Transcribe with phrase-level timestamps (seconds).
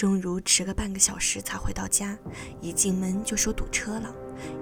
[0.00, 2.16] 钟如迟个半个小时才回到家，
[2.62, 4.10] 一进门就说堵车了，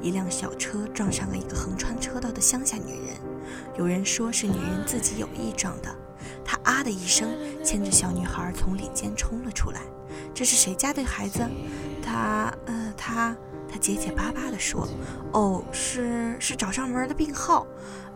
[0.02, 3.14] 一辆小车撞上了一个横穿车道的乡下女人。
[3.78, 5.97] 有人说是女人自己有意撞的。
[6.45, 7.28] 她啊的一声，
[7.64, 9.83] 牵着小女孩从里间冲了出来。
[10.34, 11.39] 这是谁家的孩子？
[12.02, 13.36] 她，呃，她。
[13.71, 14.89] 他结结巴巴地说
[15.33, 17.67] ：“哦，是是找上门的病号，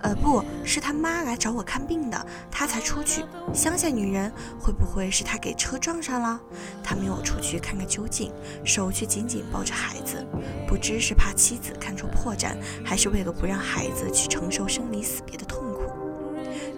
[0.01, 3.23] 呃，不是他妈来找我看病的，他才出去。
[3.52, 6.41] 乡下女人会不会是他给车撞上了？
[6.83, 8.33] 他没有出去看个究竟，
[8.65, 10.26] 手却紧紧抱着孩子，
[10.66, 15.82] 不知是怕妻子看出破绽，还是为了不让孩子去承受生离死别的痛苦。”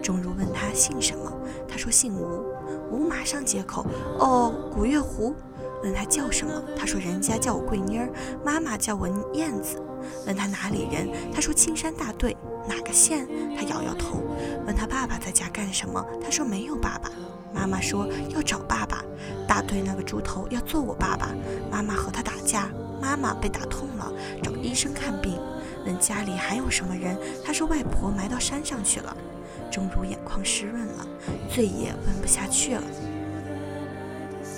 [0.03, 1.31] 钟如问他姓什么，
[1.67, 2.45] 他说姓吴。
[2.91, 3.85] 吴马上接口
[4.19, 5.33] ：“哦，古月湖。”
[5.85, 8.09] 问他叫什么，他说人家叫我桂妮儿，
[8.43, 9.79] 妈妈叫我燕子。
[10.25, 12.35] 问他哪里人，他说青山大队，
[12.67, 13.27] 哪个县？
[13.55, 14.23] 他摇摇头。
[14.65, 17.11] 问他爸爸在家干什么，他说没有爸爸。
[17.53, 19.05] 妈妈说要找爸爸，
[19.47, 21.29] 大队那个猪头要做我爸爸。
[21.71, 22.67] 妈妈和他打架，
[22.99, 24.11] 妈妈被打痛了，
[24.41, 25.39] 找医生看病。
[25.85, 29.15] 问家里还有什么人，他说外婆埋到山上去了。
[29.71, 31.07] 钟如眼眶湿润了，
[31.47, 32.83] 醉也问不下去了。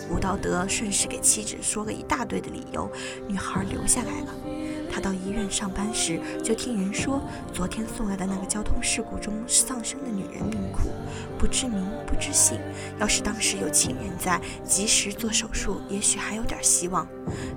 [0.09, 2.89] 吴道德顺势给妻子说了一大堆的理由，
[3.27, 4.33] 女孩留下来了。
[4.89, 7.22] 他到医院上班时，就听人说，
[7.53, 10.89] 昨天送来的那个交通事故中丧生的女人命苦，
[11.38, 12.59] 不知名不知姓。
[13.00, 17.08] 要是当时有亲人在，及时做手术，也许还有点希望。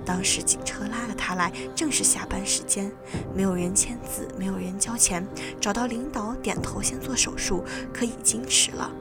[0.05, 2.91] 当时警车拉了他来，正是下班时间，
[3.33, 5.25] 没有人签字，没有人交钱，
[5.59, 7.63] 找到领导点头先做手术，
[7.93, 8.91] 可已经迟了，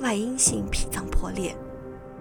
[0.00, 1.56] 外阴性脾脏破裂。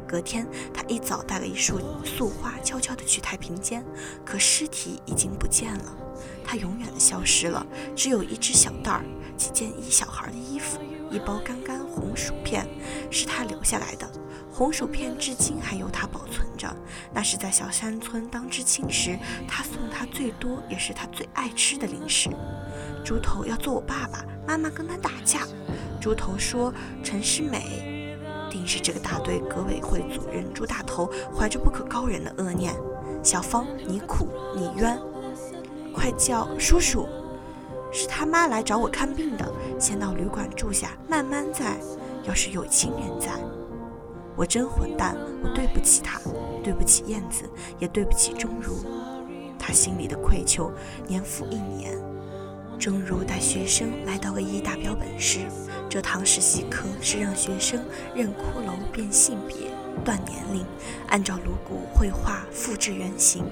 [0.07, 3.85] 隔天，他一早带了一束素花，悄悄地去太平间，
[4.25, 5.97] 可尸体已经不见了，
[6.45, 9.03] 他永远的消失了，只有一只小袋儿，
[9.35, 10.79] 几件一小孩的衣服，
[11.11, 12.65] 一包干干红薯片，
[13.11, 14.09] 是他留下来的。
[14.51, 16.75] 红薯片至今还由他保存着，
[17.13, 22.29] 那是在小山村当知青时，他送他最多也是他最爱吃的零食。
[23.05, 25.41] 猪头要做我爸爸，妈妈跟他打架。
[26.01, 27.96] 猪头说陈世美。
[28.57, 32.73] 定是这个大队革委会主任朱大头怀着不可告人的恶念。
[33.21, 34.97] 小芳，你苦你冤，
[35.93, 37.07] 快叫叔叔！
[37.91, 39.47] 是他妈来找我看病的，
[39.79, 41.77] 先到旅馆住下，慢慢再。
[42.23, 43.31] 要是有亲人在，
[44.35, 46.19] 我真混蛋，我对不起他，
[46.63, 47.43] 对不起燕子，
[47.79, 48.73] 也对不起钟如。
[49.57, 50.71] 他心里的愧疚，
[51.07, 51.97] 年复一年。
[52.79, 55.39] 钟如带学生来到个一大标本室。
[55.89, 57.83] 这堂实习课是让学生
[58.13, 59.71] 认骷髅、辨性别、
[60.03, 60.65] 断年龄，
[61.07, 63.45] 按照颅骨绘画复制原型。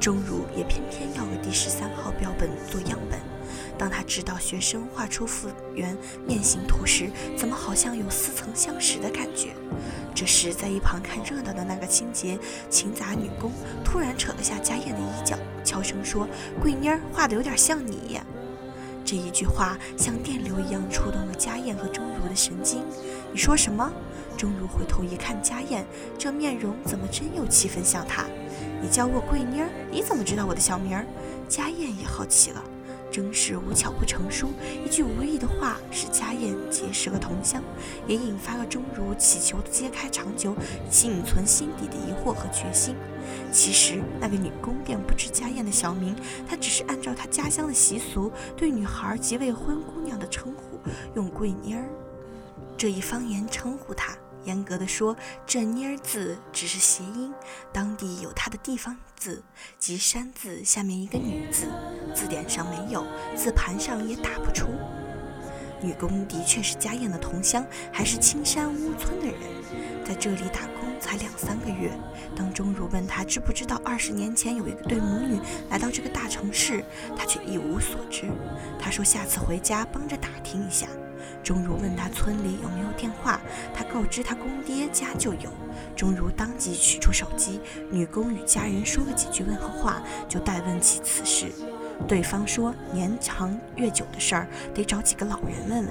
[0.00, 3.18] 钟如也偏偏要个第十三号标本做样本。
[3.76, 9.48] 当他知道学生画出复原面形图时，怎么好像有似曾相识的感觉？
[10.14, 13.50] 这时，在一旁看热闹的那个清洁勤杂女工
[13.84, 16.28] 突然扯了下家燕的衣角，悄声说
[16.62, 18.20] ：“桂妮儿画的有点像你。”
[19.10, 22.84] 这一句话像电流一样触动了家燕和钟如的神经。
[23.32, 23.90] 你说什么？
[24.36, 25.84] 钟如回头一看，家燕
[26.16, 28.24] 这面容怎么真有七分像她？
[28.80, 31.04] 你叫我桂妮儿，你怎么知道我的小名儿？
[31.48, 32.62] 家燕也好奇了。
[33.10, 34.50] 真是无巧不成书，
[34.84, 37.62] 一句无意的话使家燕结识了同乡，
[38.06, 40.54] 也引发了钟如祈求揭开长久
[40.88, 42.94] 仅存心底的疑惑和决心。
[43.52, 46.14] 其实那个女工便不知家燕的小名，
[46.48, 50.78] 她只是按照她家乡的习俗，对女孩及未婚姑娘的称呼，
[51.14, 51.88] 用“桂妮儿”
[52.76, 54.16] 这一方言称呼她。
[54.44, 57.32] 严格的说，这“妮儿”字只是谐音，
[57.72, 59.42] 当地有它的地方字，
[59.78, 61.66] 即山字下面一个女字，
[62.14, 63.06] 字典上没有，
[63.36, 64.66] 字盘上也打不出。
[65.82, 71.90] 女工的确是家燕的同乡，还是青山屋村的人，在这里打工才两三个月。
[72.36, 76.84] 当钟如问他知不知道二十年前有一对母女来到这个大城市，
[77.16, 78.30] 他却一无所知。
[78.78, 80.86] 他说下次回家帮着打听一下。
[81.42, 83.40] 钟如问他村里有没有电话，
[83.74, 85.50] 他告知他公爹家就有。
[85.96, 87.60] 钟如当即取出手机，
[87.90, 91.50] 女工与家人说了几句问候话，就代问起此事。
[92.08, 95.88] 对方说年长月久的事儿，得找几个老人问问。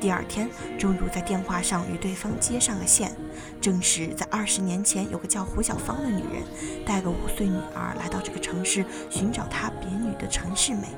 [0.00, 0.48] 第二天，
[0.78, 3.14] 钟如在电话上与对方接上了线，
[3.60, 6.42] 证实在二十年前有个叫胡小芳的女人，
[6.84, 10.88] 带个五岁女儿来到这个城市寻找她别女的陈世美。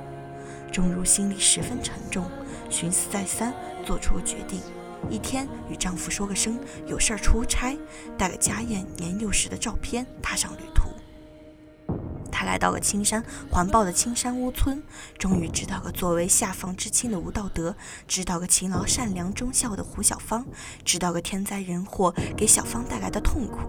[0.77, 2.31] 钟如心里十分沉重。
[2.69, 4.61] 寻思再三，做出了决定。
[5.09, 7.75] 一天，与丈夫说个声有事儿出差，
[8.19, 10.91] 带了家燕年幼时的照片，踏上旅途。
[12.31, 14.83] 他来到了青山环抱的青山屋村，
[15.17, 17.75] 终于知道了作为下放知青的吴道德，
[18.07, 20.45] 知道个勤劳善良忠孝的胡小芳，
[20.85, 23.61] 知道个天灾人祸给小芳带来的痛苦。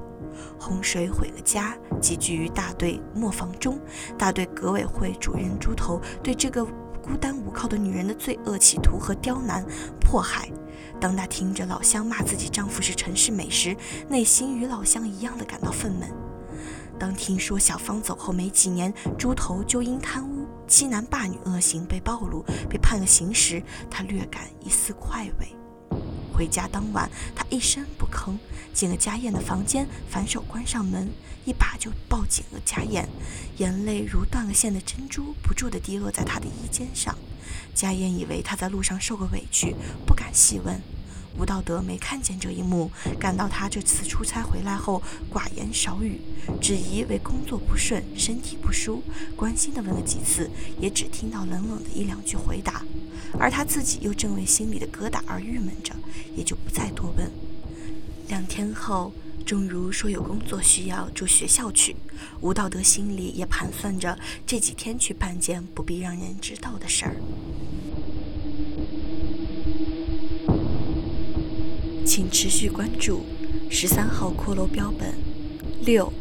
[0.60, 3.80] 洪水毁了家，集聚于大队磨坊中。
[4.18, 6.68] 大队革委会主任猪头对这个
[7.08, 9.66] 孤单无靠的女人的罪恶企图和刁难
[10.02, 10.52] 迫害，
[11.00, 13.76] 当她听着老乡骂自己丈夫是陈世美时，
[14.10, 16.10] 内心与老乡一样的感到愤懑。
[17.00, 25.57] 当听说小芳走后没几年，猪头就因贪污、欺男霸女恶行被暴露，被判了刑时，她略感一丝快慰。
[26.38, 28.38] 回家当晚，他一声不吭，
[28.72, 31.10] 进了家燕的房间，反手关上门，
[31.46, 33.10] 一把就抱紧了家燕，
[33.58, 37.18] 眼泪如断了线的珍珠，不住地滴落在他的衣肩上。
[37.74, 39.76] 家燕以为他在路上受了委屈，
[40.06, 40.80] 不敢细问。
[41.38, 42.90] 吴道德没看见这一幕，
[43.20, 45.02] 感到他这次出差回来后
[45.32, 46.20] 寡言少语，
[46.60, 49.04] 只疑为工作不顺、身体不舒，
[49.36, 50.50] 关心地问了几次，
[50.80, 52.84] 也只听到冷冷的一两句回答。
[53.40, 55.94] 而他自己又正为心里的疙瘩而郁闷着，
[56.36, 57.30] 也就不再多问。
[58.30, 59.14] 两天后，
[59.46, 61.96] 正如说有工作需要住学校去，
[62.42, 67.16] 吴道德心里也盘算着这几天去办件不必让人知道的事儿。
[72.18, 73.24] 请持续关注
[73.70, 75.14] 十三号骷髅标本
[75.86, 76.12] 六。